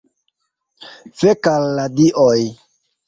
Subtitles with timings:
[1.19, 2.43] Fek' al la Dioj